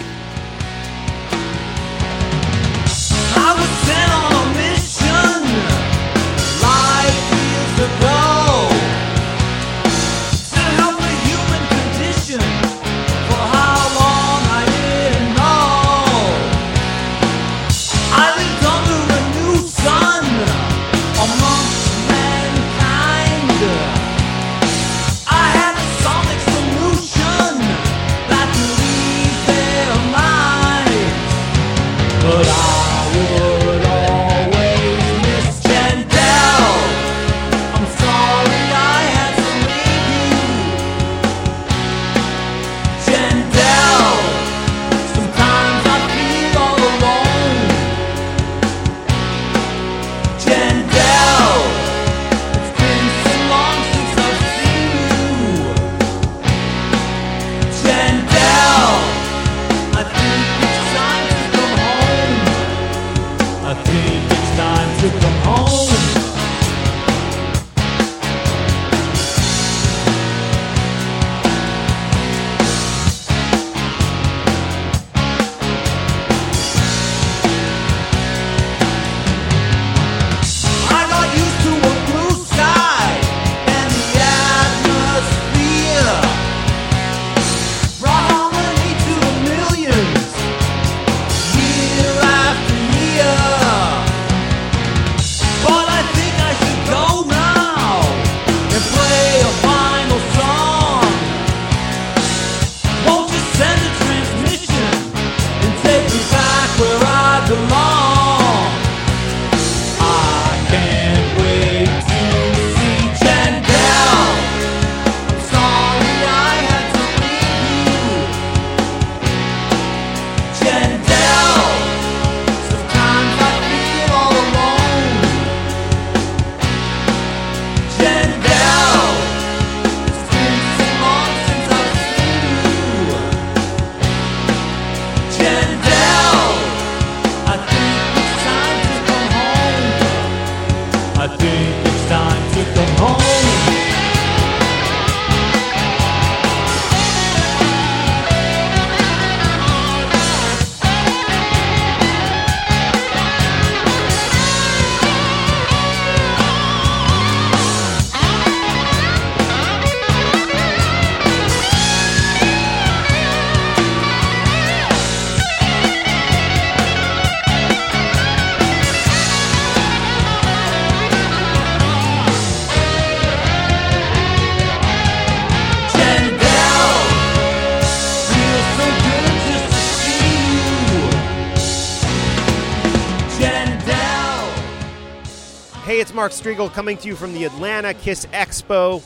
[186.19, 189.01] Mark Strigl coming to you from the Atlanta Kiss Expo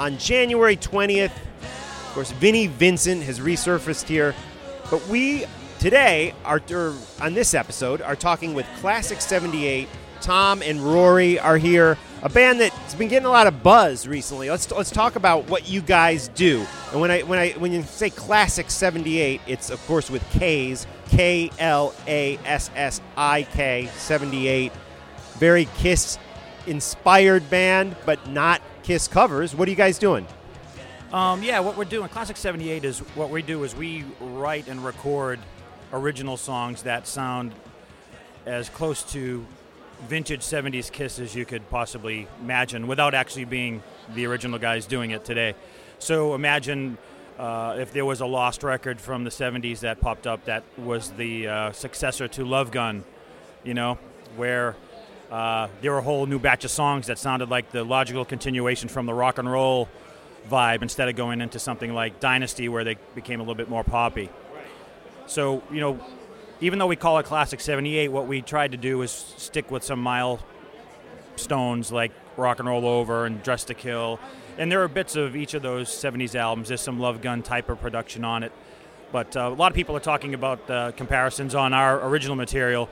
[0.00, 1.30] on January 20th.
[1.30, 4.34] Of course, Vinnie Vincent has resurfaced here,
[4.90, 5.44] but we
[5.78, 6.60] today are
[7.20, 9.88] on this episode are talking with Klassik 78.
[10.20, 14.50] Tom and Rory are here, a band that's been getting a lot of buzz recently.
[14.50, 16.66] Let's let's talk about what you guys do.
[16.90, 20.88] And when I when I when you say Klassik 78, it's of course with K's,
[21.08, 24.72] K L A S S I K 78
[25.38, 26.18] very Kiss
[26.66, 29.54] inspired band, but not Kiss covers.
[29.54, 30.26] What are you guys doing?
[31.12, 34.84] Um, yeah, what we're doing, Klassik 78 is what we do is we write and
[34.84, 35.40] record
[35.92, 37.54] original songs that sound
[38.44, 39.46] as close to
[40.06, 43.82] vintage 70s Kiss as you could possibly imagine without actually being
[44.14, 45.54] the original guys doing it today.
[45.98, 46.98] So imagine
[47.38, 51.10] uh, if there was a lost record from the 70s that popped up that was
[51.12, 53.04] the uh, successor to Love Gun,
[53.64, 53.98] you know,
[54.36, 54.76] where
[55.30, 58.88] uh, there were a whole new batch of songs that sounded like the logical continuation
[58.88, 59.88] from the rock and roll
[60.48, 63.84] vibe instead of going into something like Dynasty where they became a little bit more
[63.84, 64.30] poppy.
[65.26, 66.00] So, you know,
[66.60, 69.84] even though we call it Klassik 78, what we tried to do is stick with
[69.84, 74.18] some milestones like Rock and Roll Over and Dress to Kill.
[74.56, 76.68] And there are bits of each of those 70s albums.
[76.68, 78.52] There's some Love Gun type of production on it.
[79.12, 82.88] But uh, a lot of people are talking about uh, comparisons on our original material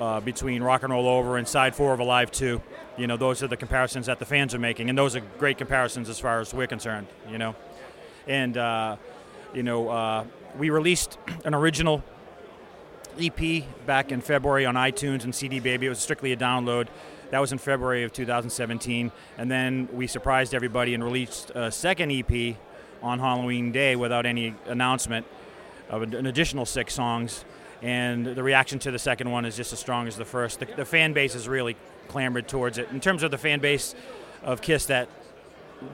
[0.00, 2.60] uh, between Rock and Roll Over and Side 4 of Alive 2.
[2.96, 4.88] You know, those are the comparisons that the fans are making.
[4.88, 7.54] And those are great comparisons as far as we're concerned, you know.
[8.26, 8.96] And, uh,
[9.52, 10.24] you know, uh,
[10.58, 12.02] we released an original
[13.20, 15.86] EP back in February on iTunes and CD Baby.
[15.86, 16.88] It was strictly a download.
[17.30, 19.10] That was in February of 2017.
[19.38, 22.56] And then we surprised everybody and released a second EP
[23.02, 25.26] on Halloween Day without any announcement
[25.90, 27.44] of an additional six songs.
[27.82, 30.60] And the reaction to the second one is just as strong as the first.
[30.60, 31.76] The, the fan base has really
[32.08, 32.88] clamored towards it.
[32.90, 33.94] In terms of the fan base
[34.42, 35.08] of Kiss that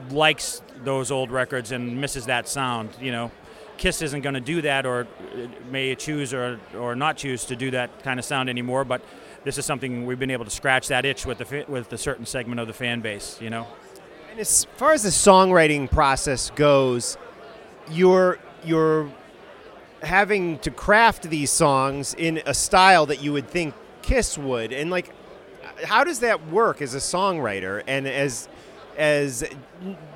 [0.09, 3.31] likes those old records and misses that sound, you know,
[3.77, 7.55] Kiss isn't going to do that, or uh, may choose or or not choose to
[7.55, 8.85] do that kind of sound anymore.
[8.85, 9.01] But
[9.43, 12.27] this is something we've been able to scratch that itch with the with a certain
[12.27, 13.41] segment of the fan base.
[13.41, 13.65] You know.
[14.29, 17.17] And as far as the songwriting process goes,
[17.89, 19.09] you're you're
[20.01, 24.89] having to craft these songs in a style that you would think Kiss would, and
[24.89, 25.13] like,
[25.83, 28.49] how does that work as a songwriter and as
[28.97, 29.43] as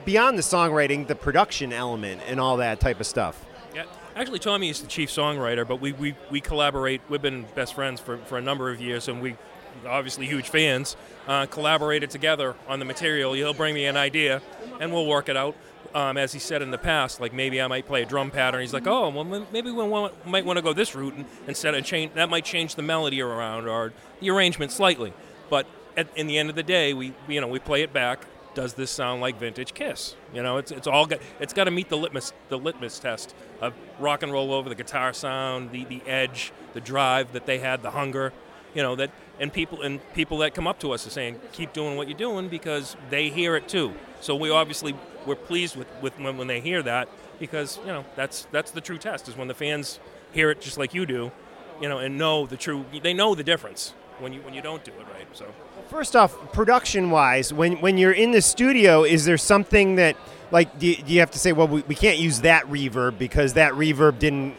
[0.04, 3.46] beyond the songwriting, the production element and all that type of stuff?
[3.74, 7.02] Yeah, actually, Tommy is the chief songwriter, but we, we, we collaborate.
[7.10, 9.36] We've been best friends for, for a number of years, and we
[9.88, 10.96] obviously huge fans.
[11.28, 13.34] Uh, collaborated together on the material.
[13.34, 14.42] He'll bring me an idea,
[14.80, 15.56] and we'll work it out.
[15.94, 18.62] Um, as he said in the past, like maybe I might play a drum pattern.
[18.62, 21.76] He's like, oh, well, maybe we want, might want to go this route and, instead
[21.76, 22.14] of change.
[22.14, 25.14] That might change the melody around or the arrangement slightly.
[25.50, 28.26] But at, in the end of the day, we you know we play it back
[28.56, 30.16] does this sound like vintage Kiss?
[30.34, 33.36] You know, it's it's all got it's got to meet the litmus the litmus test
[33.62, 37.60] of rock and roll over the guitar sound, the the edge, the drive that they
[37.60, 38.34] had, the hunger,
[38.74, 41.74] you know that and people and people that come up to us are saying keep
[41.74, 43.94] doing what you're doing because they hear it too.
[44.22, 44.96] So we obviously
[45.26, 47.08] we're pleased with with when, when they hear that
[47.40, 50.00] because you know that's that's the true test is when the fans
[50.32, 51.32] hear it just like you do,
[51.82, 54.84] you know, and know the true they know the difference when you when you don't
[54.84, 55.28] do it right.
[55.34, 55.46] So.
[55.90, 60.16] First off, production wise, when when you're in the studio, is there something that
[60.52, 63.18] like do you, do you have to say, well, we, we can't use that reverb
[63.18, 64.58] because that reverb didn't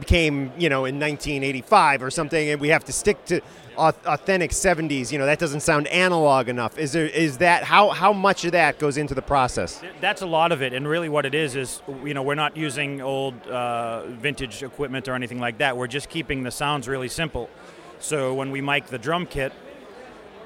[0.00, 3.40] became you know in 1985 or something, and we have to stick to
[3.76, 5.12] authentic 70s.
[5.12, 6.78] You know that doesn't sound analog enough.
[6.78, 9.82] Is there is that how how much of that goes into the process?
[10.00, 12.56] That's a lot of it, and really what it is is you know we're not
[12.56, 15.76] using old uh, vintage equipment or anything like that.
[15.76, 17.50] We're just keeping the sounds really simple.
[17.98, 19.52] So when we mic the drum kit,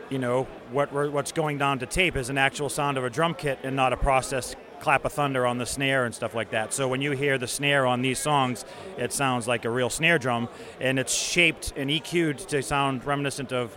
[0.08, 3.34] you know what what's going down to tape is an actual sound of a drum
[3.34, 6.72] kit and not a processed clap of thunder on the snare and stuff like that.
[6.72, 8.64] So when you hear the snare on these songs,
[8.96, 10.48] it sounds like a real snare drum,
[10.80, 13.76] and it's shaped and EQ'd to sound reminiscent of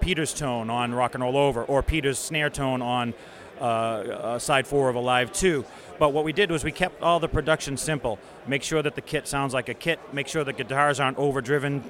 [0.00, 3.14] Peter's tone on Rock and Roll Over or Peter's snare tone on
[3.60, 5.64] uh, uh, side four of Alive 2.
[5.98, 8.18] But what we did was we kept all the production simple.
[8.46, 10.00] Make sure that the kit sounds like a kit.
[10.14, 11.84] Make sure the guitars aren't overdriven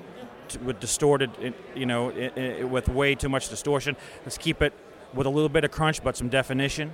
[0.65, 2.13] with distorted, you know,
[2.69, 3.97] with way too much distortion.
[4.25, 4.73] Let's keep it
[5.15, 6.93] with a little bit of crunch, but some definition.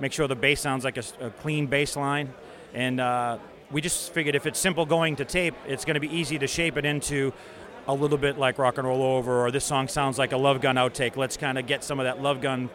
[0.00, 2.32] Make sure the bass sounds like a, a clean bass line.
[2.72, 3.38] And uh,
[3.70, 6.46] we just figured if it's simple going to tape, it's going to be easy to
[6.46, 7.32] shape it into
[7.86, 10.60] a little bit like Rock and Roll Over, or this song sounds like a Love
[10.60, 11.16] Gun outtake.
[11.16, 12.70] Let's kind of get some of that Love Gun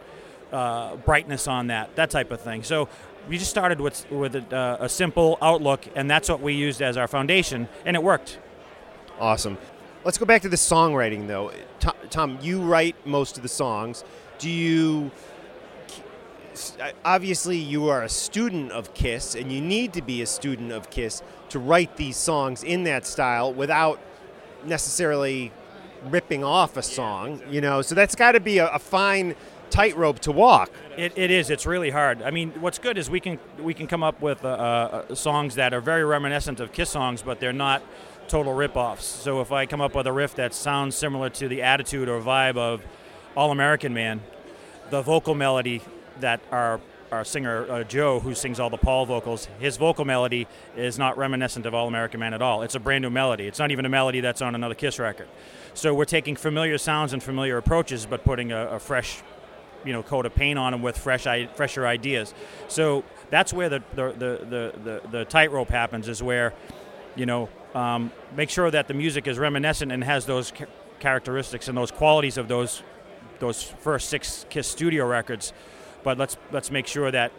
[0.52, 2.62] uh, brightness on that, that type of thing.
[2.62, 2.88] So
[3.28, 6.80] we just started with with a, uh, a simple outlook, and that's what we used
[6.80, 8.38] as our foundation, and it worked.
[9.18, 9.58] Awesome.
[10.04, 11.52] Let's go back to the songwriting, though.
[12.08, 14.04] Tom, you write most of the songs.
[14.38, 15.10] Do you?
[17.04, 20.90] Obviously, you are a student of Kiss, and you need to be a student of
[20.90, 24.00] Kiss to write these songs in that style without
[24.64, 25.52] necessarily
[26.08, 27.40] ripping off a song.
[27.50, 29.34] You know, so that's got to be a, a fine
[29.70, 30.70] tightrope to walk.
[30.96, 31.50] It, it is.
[31.50, 32.22] It's really hard.
[32.22, 35.54] I mean, what's good is we can we can come up with uh, uh, songs
[35.54, 37.82] that are very reminiscent of Kiss songs, but they're not
[38.28, 39.04] total rip-offs.
[39.04, 42.20] So if I come up with a riff that sounds similar to the attitude or
[42.20, 42.82] vibe of
[43.36, 44.20] All American Man,
[44.90, 45.82] the vocal melody
[46.20, 46.80] that our
[47.12, 50.46] our singer uh, Joe, who sings all the Paul vocals, his vocal melody
[50.76, 52.62] is not reminiscent of All American Man at all.
[52.62, 53.48] It's a brand new melody.
[53.48, 55.26] It's not even a melody that's on another Kiss record.
[55.74, 59.22] So we're taking familiar sounds and familiar approaches, but putting a, a fresh,
[59.84, 62.32] you know, coat of paint on them with fresh, i- fresher ideas.
[62.68, 66.06] So that's where the the, the, the, the, the tightrope happens.
[66.06, 66.54] Is where,
[67.16, 70.66] you know, um, make sure that the music is reminiscent and has those ca-
[71.00, 72.84] characteristics and those qualities of those
[73.40, 75.52] those first six Kiss studio records,
[76.02, 77.32] but let's let's make sure that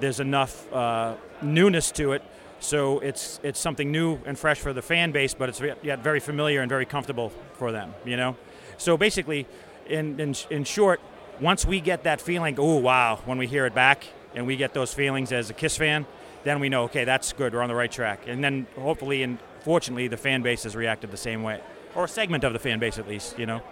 [0.00, 2.22] there's enough uh, newness to it,
[2.60, 6.20] so it's it's something new and fresh for the fan base, but it's yet very
[6.20, 7.94] familiar and very comfortable for them.
[8.04, 8.36] You know,
[8.76, 9.46] so basically,
[9.86, 11.00] in in, in short,
[11.40, 14.74] once we get that feeling, oh wow, when we hear it back and we get
[14.74, 16.06] those feelings as a Kiss fan,
[16.44, 19.38] then we know okay, that's good, we're on the right track, and then hopefully and
[19.60, 21.60] fortunately the fan base has reacted the same way,
[21.94, 23.38] or a segment of the fan base at least.
[23.38, 23.62] You know.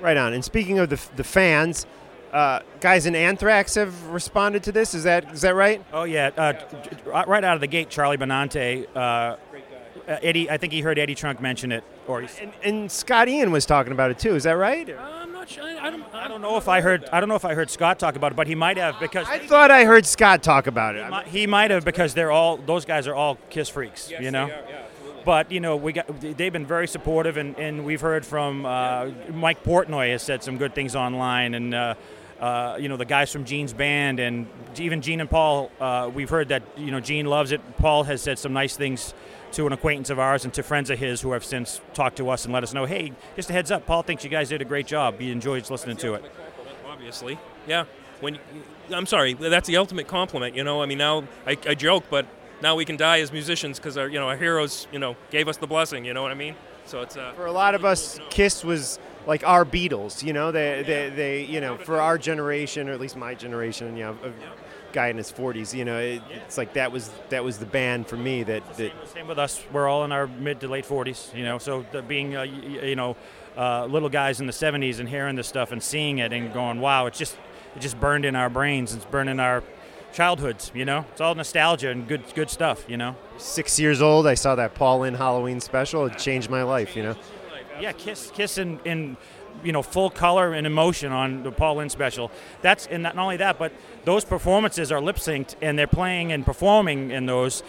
[0.00, 0.34] Right on.
[0.34, 1.86] And speaking of the, the fans,
[2.32, 4.94] uh, guys in Anthrax have responded to this.
[4.94, 5.84] Is that is that right?
[5.92, 8.86] Oh yeah, uh, right out of the gate, Charlie Benante.
[8.96, 9.36] Uh,
[10.08, 13.50] Eddie, I think he heard Eddie Trunk mention it, or he's, And, and Scott Ian
[13.50, 14.36] was talking about it too.
[14.36, 14.88] Is that right?
[14.96, 15.64] I'm not sure.
[15.64, 16.04] I, I don't.
[16.14, 17.08] I don't know if I heard.
[17.12, 19.26] I don't know if I heard Scott talk about it, but he might have because
[19.28, 21.10] I thought I heard Scott talk about it.
[21.10, 24.46] mi- he might have because they're all those guys are all Kiss freaks, you know.
[25.26, 29.08] But you know, we got they've been very supportive, and, and we've heard from uh,
[29.32, 31.94] Mike Portnoy has said some good things online, and uh,
[32.38, 34.46] uh, you know the guys from Gene's band, and
[34.78, 35.72] even Gene and Paul.
[35.80, 37.60] Uh, we've heard that you know Gene loves it.
[37.78, 39.14] Paul has said some nice things
[39.50, 42.30] to an acquaintance of ours and to friends of his who have since talked to
[42.30, 44.60] us and let us know, hey, just a heads up, Paul thinks you guys did
[44.60, 45.18] a great job.
[45.18, 46.24] He enjoys listening to it.
[46.86, 47.38] obviously.
[47.66, 47.84] Yeah.
[48.20, 48.40] When you,
[48.90, 50.54] I'm sorry, that's the ultimate compliment.
[50.54, 52.26] You know, I mean, now I, I joke, but
[52.62, 55.48] now we can die as musicians because our you know our heroes you know gave
[55.48, 56.04] us the blessing.
[56.04, 56.54] You know what I mean?
[56.86, 60.22] So it's uh, For a lot of us, Kiss was like our Beatles.
[60.22, 63.96] You know, they they, they you know for our generation or at least my generation,
[63.96, 64.32] you know, a
[64.92, 65.74] guy in his 40s.
[65.76, 68.92] You know, it, it's like that was that was the band for me that that
[69.12, 69.62] Same with us.
[69.72, 71.58] We're all in our mid to late 40s, you know.
[71.58, 73.16] So the, being, uh, y- y- you know,
[73.56, 76.80] uh, little guys in the 70s and hearing this stuff and seeing it and going,
[76.80, 77.36] wow, it's just
[77.74, 78.94] it just burned in our brains.
[78.94, 79.64] It's burned in our
[80.12, 81.04] childhoods, you know.
[81.12, 83.16] It's all nostalgia and good good stuff, you know.
[83.38, 84.26] six years old.
[84.26, 86.06] I saw that Paul Lynde Halloween special.
[86.06, 86.96] It changed my life.
[86.96, 87.16] You know.
[87.80, 89.16] Yeah, Kiss, Kiss in, in
[89.62, 92.30] you know full color and emotion on the Paul Lynde special.
[92.62, 93.72] That's and not only that, but
[94.04, 97.62] those performances are lip synced and they're playing and performing in those.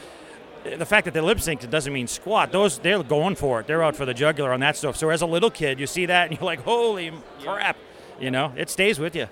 [0.64, 2.52] The fact that they're lip synced doesn't mean squat.
[2.52, 3.68] Those they're going for it.
[3.68, 4.98] They're out for the jugular on that stuff.
[4.98, 7.12] So as a little kid, you see that and you're like, holy
[7.42, 7.78] crap,
[8.20, 9.28] you know, it stays with you.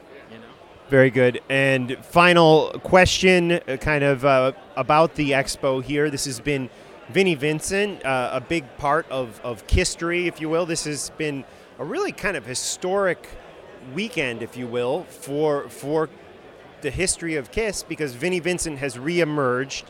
[0.90, 1.42] Very good.
[1.50, 6.12] And final question, uh, kind of uh, about the expo here.
[6.12, 6.70] This has been
[7.10, 10.68] Vinnie Vincent, uh, a big part of, of history, if you will.
[10.68, 11.44] This has been
[11.80, 13.28] a really kind of historic
[13.96, 16.08] weekend, if you will, for for
[16.82, 19.86] the history of Kiss because Vinnie Vincent has reemerged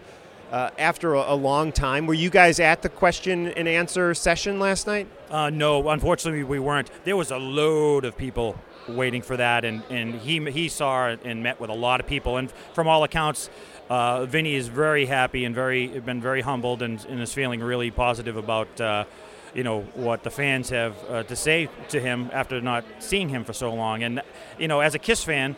[0.50, 2.08] uh, after a, a long time.
[2.08, 5.10] Were you guys at the question and answer session last night?
[5.30, 6.90] Uh, no, unfortunately, we weren't.
[7.04, 8.58] There was a load of people
[8.88, 12.38] waiting for that, and, and he he saw and met with a lot of people.
[12.38, 13.50] And from all accounts,
[13.90, 17.92] uh, Vinny is very happy and very been very humbled and, and is feeling really
[17.92, 19.06] positive about uh,
[19.54, 23.44] you know what the fans have uh, to say to him after not seeing him
[23.44, 24.04] for so long.
[24.04, 24.22] And
[24.60, 25.56] you know, as a Kiss fan,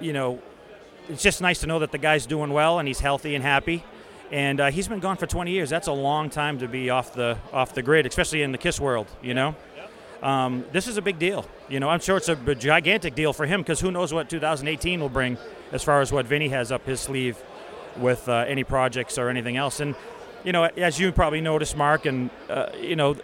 [0.00, 0.40] you know,
[1.08, 3.84] it's just nice to know that the guy's doing well and he's healthy and happy.
[4.30, 5.68] And uh, he's been gone for 20 years.
[5.68, 8.80] That's a long time to be off the off the grid, especially in the Kiss
[8.80, 9.06] world.
[9.22, 9.54] You know,
[10.24, 11.46] um, this is a big deal.
[11.68, 14.98] You know, I'm sure it's a gigantic deal for him because who knows what 2018
[14.98, 15.36] will bring
[15.70, 17.40] as far as what Vinny has up his sleeve
[17.98, 19.80] with uh, any projects or anything else.
[19.80, 19.94] And
[20.42, 23.14] you know, as you probably noticed, Mark, and uh, you know,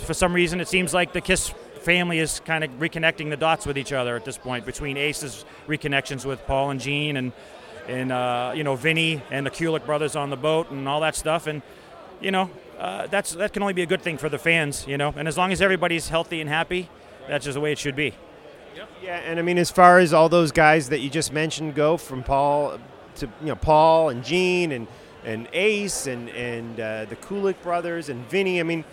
[0.00, 1.48] for some reason it seems like the Kiss
[1.80, 5.44] family is kind of reconnecting the dots with each other at this point between Ace's
[5.68, 7.32] reconnections with Paul and Gene and
[7.86, 11.14] and uh, you know Vinny and the Kulick brothers on the boat and all that
[11.14, 11.62] stuff and
[12.20, 14.96] you know uh, that's that can only be a good thing for the fans you
[14.96, 16.88] know and as long as everybody's healthy and happy
[17.28, 18.14] that's just the way it should be
[19.02, 21.96] Yeah, and I mean, as far as all those guys that you just mentioned go,
[21.96, 22.78] from Paul
[23.16, 24.86] to you know Paul and Gene and
[25.24, 28.60] and Ace and and uh, the Kulick brothers and Vinny.
[28.60, 28.84] I mean,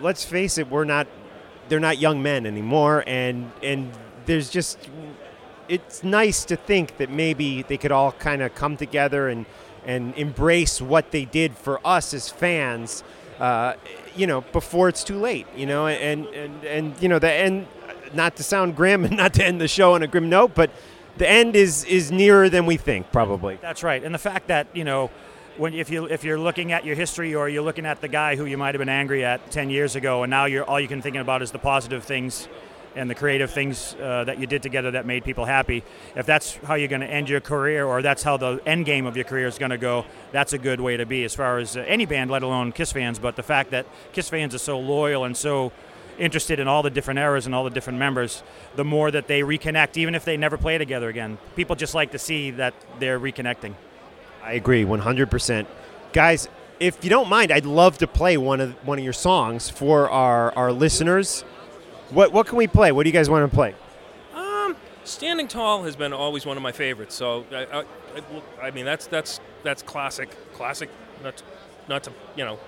[0.00, 1.06] let's face it, we're not
[1.68, 3.92] they're not young men anymore, and and
[4.26, 4.78] there's just
[5.68, 9.46] it's nice to think that maybe they could all kind of come together and
[9.84, 13.02] and embrace what they did for us as fans.
[13.38, 13.74] Uh,
[14.16, 15.46] you know, before it's too late.
[15.56, 17.66] You know, and and and you know the end.
[18.14, 20.70] Not to sound grim and not to end the show on a grim note, but
[21.18, 23.58] the end is is nearer than we think, probably.
[23.60, 25.10] That's right, and the fact that you know,
[25.58, 28.34] when if you if you're looking at your history or you're looking at the guy
[28.36, 30.88] who you might have been angry at ten years ago, and now you're all you
[30.88, 32.48] can thinking about is the positive things
[32.94, 35.84] and the creative things uh, that you did together that made people happy.
[36.16, 39.06] If that's how you're going to end your career, or that's how the end game
[39.06, 41.58] of your career is going to go, that's a good way to be as far
[41.58, 43.18] as uh, any band, let alone Kiss fans.
[43.18, 45.72] But the fact that Kiss fans are so loyal and so
[46.18, 48.42] interested in all the different eras and all the different members,
[48.76, 51.38] the more that they reconnect, even if they never play together again.
[51.56, 53.74] People just like to see that they're reconnecting.
[54.42, 55.66] I agree 100%.
[56.12, 56.48] Guys,
[56.80, 60.08] if you don't mind, I'd love to play one of one of your songs for
[60.08, 61.44] our, our listeners.
[62.10, 62.92] What what can we play?
[62.92, 63.74] What do you guys want to play?
[64.34, 67.14] Um, Standing Tall has been always one of my favorites.
[67.14, 70.90] So I, I, I, I mean that's that's that's classic, classic.
[71.22, 71.44] Not to,
[71.88, 72.58] not to you know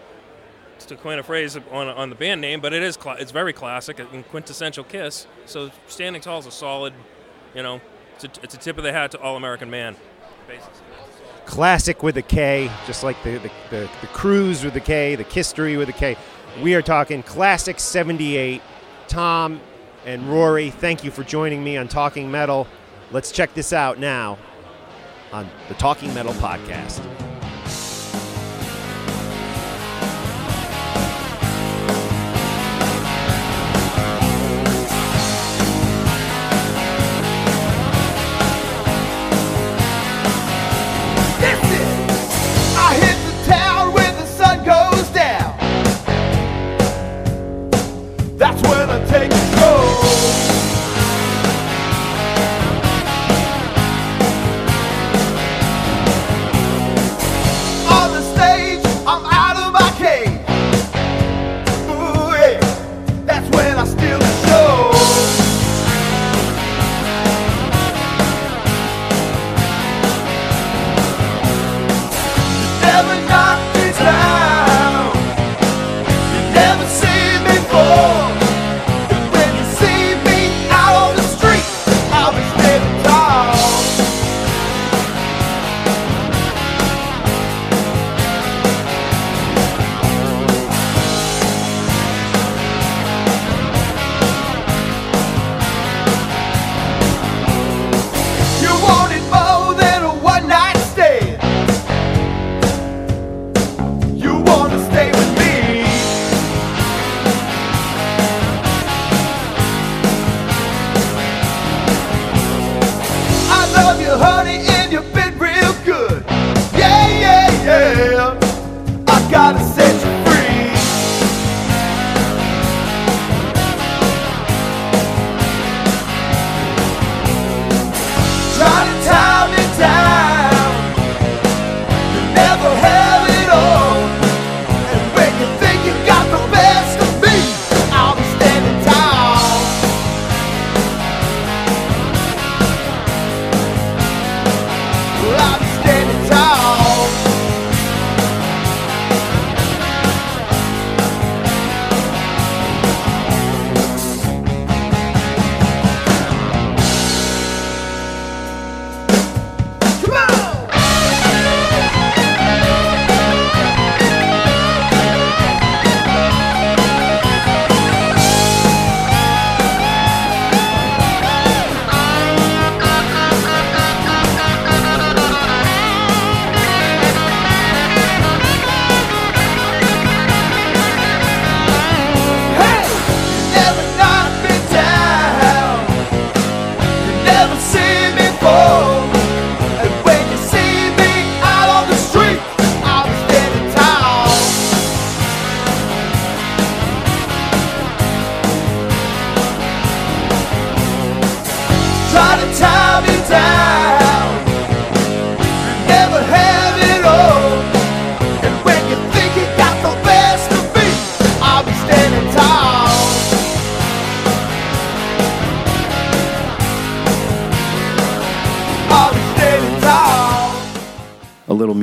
[0.80, 3.53] to coin a phrase on on the band name, but it is cla- it's very
[3.53, 5.26] classic and quintessential Kiss.
[5.47, 6.93] So Standing Tall is a solid,
[7.55, 7.80] you know,
[8.16, 9.97] it's a, it's a tip of the hat to All American Man.
[10.47, 10.74] Basically.
[11.47, 15.24] Classic with a K, just like the, the, the, the cruise with a K, the
[15.24, 16.16] history with a K.
[16.62, 18.62] We are talking Klassik 78.
[19.11, 19.61] Tom
[20.06, 22.68] and Rory, thank you for joining me on Talking Metal.
[23.11, 24.38] Let's check this out now
[25.32, 27.30] on the Talking Metal podcast.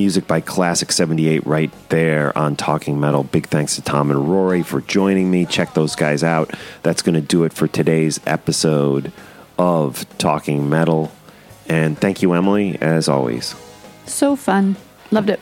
[0.08, 3.24] Music by Klassik 78 right there on Talking Metal.
[3.24, 5.46] Big thanks to Tom and Rory for joining me.
[5.46, 6.54] Check those guys out.
[6.82, 9.12] That's going to do it for today's episode
[9.60, 11.12] of Talking Metal.
[11.68, 13.54] And thank you, Emily, as always.
[14.06, 14.78] So fun.
[15.12, 15.42] Loved it.